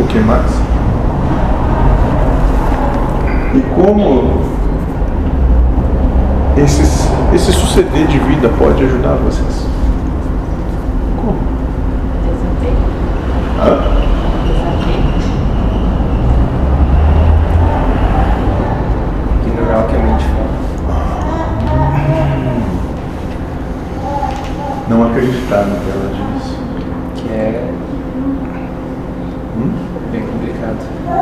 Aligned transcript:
O 0.00 0.04
que 0.04 0.18
mais? 0.18 0.50
E 3.54 3.60
como 3.74 4.40
esses, 6.56 7.06
esse 7.34 7.52
suceder 7.52 8.06
de 8.06 8.18
vida 8.20 8.48
pode 8.58 8.82
ajudar 8.82 9.16
vocês? 9.16 9.66
Como? 11.18 11.36
Hã? 13.60 13.78
Ignorar 19.46 19.80
o 19.80 19.86
que 19.86 19.96
a 19.96 19.98
mente 19.98 20.24
fala. 20.24 20.50
Não 24.88 25.06
acreditar 25.10 25.66
no 25.66 25.76
que 25.76 25.90
ela 25.90 26.10
diz. 26.14 27.22
Que 27.22 27.28
é 27.34 27.70
Hum? 27.70 27.89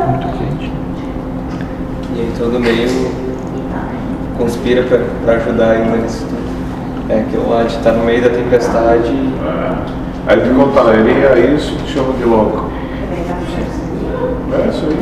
Muito 0.07 0.37
quente. 0.37 0.71
E 2.15 2.21
aí 2.21 2.33
todo 2.37 2.59
meio 2.59 2.89
conspira 4.37 4.83
pra, 4.83 4.99
pra 5.23 5.33
ajudar 5.35 5.71
ainda 5.71 5.97
nisso 5.97 6.25
tudo. 6.27 6.49
É 7.09 7.21
aquilo 7.21 7.49
lá 7.49 7.63
de 7.63 7.75
estar 7.75 7.91
no 7.93 8.05
meio 8.05 8.21
da 8.21 8.29
tempestade 8.29 9.09
e 9.09 9.33
Aí 10.27 10.37
conta, 10.55 10.91
ele 10.91 11.25
é 11.25 11.55
isso 11.55 11.75
que 11.77 11.91
chama 11.91 12.13
de 12.13 12.23
louco. 12.23 12.69
É 14.53 14.69
isso 14.69 14.85
aí. 14.85 14.97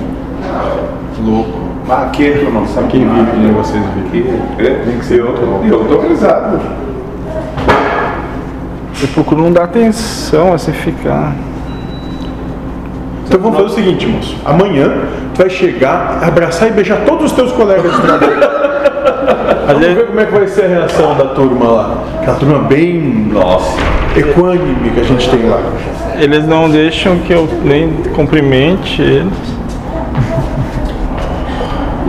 Louco. 1.25 1.67
Mas 1.85 2.03
aqui 2.03 2.31
tu 2.45 2.51
não 2.51 2.65
sabe 2.67 2.87
Quem 2.87 3.01
vive, 3.01 3.37
né? 3.37 3.53
Vocês 3.57 3.83
vivem. 4.11 4.35
Aqui, 4.53 4.65
é, 4.65 4.83
tem 4.85 4.99
que 4.99 5.05
ser 5.05 5.19
eu, 5.19 5.35
eu 5.65 5.85
tô 5.85 5.99
risado. 6.07 6.61
Eu 9.01 9.07
procuro 9.09 9.41
não 9.41 9.51
dar 9.51 9.65
atenção, 9.65 10.53
assim, 10.53 10.71
ficar. 10.71 11.33
Então 13.27 13.39
vamos 13.41 13.57
fazer 13.57 13.67
o 13.69 13.75
seguinte, 13.75 14.07
moço. 14.07 14.37
Amanhã 14.45 14.89
tu 15.35 15.37
vai 15.39 15.49
chegar, 15.49 16.19
abraçar 16.23 16.69
e 16.69 16.71
beijar 16.71 16.99
todos 17.05 17.25
os 17.25 17.31
teus 17.33 17.51
colegas 17.51 17.91
de 17.93 18.01
trabalho. 18.01 18.37
Vamos 19.67 19.81
ver 19.85 20.07
como 20.07 20.19
é 20.21 20.25
que 20.25 20.31
vai 20.31 20.47
ser 20.47 20.63
a 20.63 20.67
reação 20.69 21.13
da 21.17 21.25
turma 21.25 21.65
lá. 21.69 21.97
Aquela 22.21 22.37
turma 22.37 22.59
bem 22.59 23.01
Nossa. 23.33 23.77
equânime 24.15 24.91
que 24.91 25.01
a 25.01 25.03
gente 25.03 25.29
tem 25.29 25.43
lá. 25.49 25.59
Eles 26.15 26.47
não 26.47 26.69
deixam 26.69 27.17
que 27.19 27.33
eu 27.33 27.47
nem 27.65 27.91
cumprimente 28.15 29.01
eles. 29.01 29.33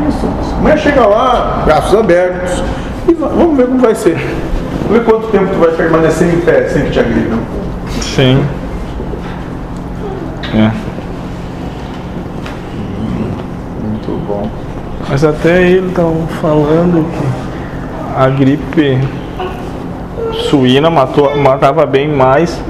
Isso. 0.09 0.29
Amanhã 0.61 0.77
chega 0.77 1.05
lá, 1.05 1.63
braços 1.65 1.99
abertos. 1.99 2.63
E 3.09 3.15
va- 3.15 3.27
vamos 3.29 3.57
ver 3.57 3.67
como 3.67 3.81
vai 3.81 3.95
ser. 3.97 4.17
Vamos 4.87 4.99
ver 4.99 5.05
quanto 5.05 5.27
tempo 5.29 5.47
tu 5.53 5.59
vai 5.59 5.71
permanecer 5.73 6.33
em 6.33 6.41
pé 6.41 6.69
sem 6.69 6.85
que 6.85 6.91
te 6.93 7.01
agridam. 7.01 7.41
Sim. 8.01 8.45
É. 10.55 10.71
Muito 13.83 14.27
bom. 14.27 14.49
Mas 15.21 15.25
até 15.25 15.63
ele 15.63 15.89
estavam 15.89 16.29
falando 16.41 17.05
que 17.11 17.27
a 18.17 18.29
gripe 18.29 19.01
suína 20.49 20.89
matou, 20.91 21.37
matava 21.37 21.85
bem 21.85 22.07
mais. 22.07 22.63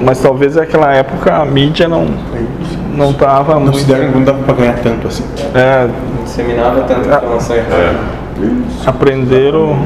Mas 0.00 0.18
talvez 0.22 0.56
naquela 0.56 0.94
época 0.94 1.36
a 1.36 1.44
mídia 1.44 1.86
não 1.86 2.06
não 2.96 3.10
estava 3.10 3.60
Não 3.60 3.66
se 3.66 3.84
muito. 3.84 3.86
deram, 3.86 4.12
não 4.12 4.24
dava 4.24 4.42
pra 4.44 4.54
ganhar 4.54 4.78
tanto 4.82 5.08
assim. 5.08 5.24
É, 5.54 5.88
disseminava 6.24 6.80
tanta 6.84 7.16
informação 7.18 7.56
errada. 7.56 7.98
aprenderam. 8.86 9.76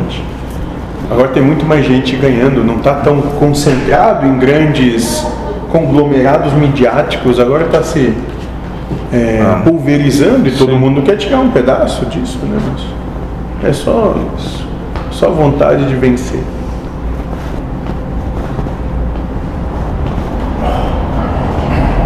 Agora 1.11 1.27
tem 1.31 1.43
muito 1.43 1.67
mais 1.67 1.85
gente 1.85 2.15
ganhando, 2.15 2.63
não 2.63 2.77
está 2.77 2.95
tão 2.95 3.21
concentrado 3.21 4.25
em 4.25 4.39
grandes 4.39 5.27
conglomerados 5.73 6.53
midiáticos, 6.53 7.41
agora 7.41 7.65
está 7.65 7.83
se 7.83 8.17
é, 9.13 9.63
pulverizando 9.65 10.49
e 10.49 10.53
todo 10.53 10.77
mundo 10.77 11.03
quer 11.03 11.17
tirar 11.17 11.41
um 11.41 11.51
pedaço 11.51 12.07
disso, 12.07 12.39
né? 12.45 12.59
Mas 12.65 12.97
é 13.69 13.73
só, 13.73 14.15
só 15.11 15.31
vontade 15.31 15.87
de 15.87 15.95
vencer. 15.95 16.43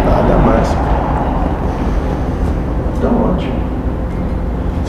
Nada 0.05 0.37
mais. 0.37 0.67
Então, 2.97 3.11
ótimo. 3.31 3.53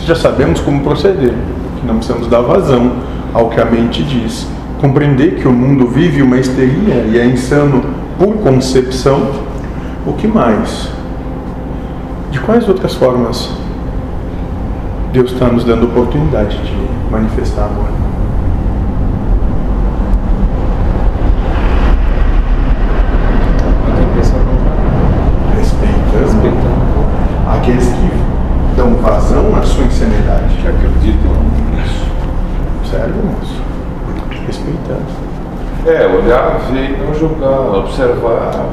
Já 0.06 0.14
sabemos 0.14 0.60
como 0.60 0.82
proceder, 0.82 1.34
que 1.80 1.86
não 1.86 1.96
precisamos 1.96 2.28
dar 2.28 2.40
vazão 2.40 2.92
ao 3.34 3.48
que 3.48 3.60
a 3.60 3.64
mente 3.64 4.02
diz. 4.02 4.46
Compreender 4.80 5.36
que 5.36 5.46
o 5.46 5.52
mundo 5.52 5.86
vive 5.86 6.22
uma 6.22 6.38
histeria 6.38 7.06
e 7.08 7.18
é 7.18 7.24
insano 7.24 7.82
por 8.18 8.34
concepção. 8.36 9.30
O 10.06 10.12
que 10.14 10.26
mais? 10.26 11.01
De 12.32 12.40
quais 12.40 12.66
outras 12.66 12.94
formas 12.94 13.50
Deus 15.12 15.32
está 15.32 15.48
nos 15.48 15.64
dando 15.64 15.84
oportunidade 15.84 16.56
de 16.56 16.74
manifestar 17.10 17.66
amor? 17.66 17.88
Contrária. 23.92 24.48
Respeitando 25.58 26.20
Respeitando. 26.20 27.04
aqueles 27.54 27.84
que 27.86 28.76
dão 28.76 28.94
vazão 28.96 29.54
à 29.54 29.62
sua 29.62 29.84
insanidade. 29.84 30.54
Que 30.56 30.68
acreditam 30.68 31.32
nisso. 31.70 32.06
Sério, 32.90 33.14
moço? 33.14 33.60
Respeitando. 34.46 35.32
É, 35.86 36.06
olhar, 36.06 36.58
ver 36.72 36.92
e 36.92 36.96
não 36.96 37.12
julgar, 37.14 37.76
observar. 37.76 38.70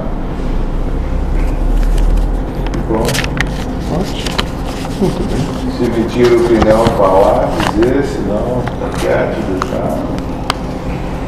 Bom, 2.87 3.05
ótimo. 3.99 4.39
Muito 4.99 5.21
bem. 5.29 5.71
Se 5.71 5.83
me 5.89 6.05
tira 6.09 6.35
a 6.35 6.41
opinião 6.41 6.85
falar, 6.97 7.49
dizer, 7.73 8.03
se 8.03 8.19
não, 8.19 8.61
tá 8.79 8.89
quieto, 8.99 9.37
deixar. 9.61 10.38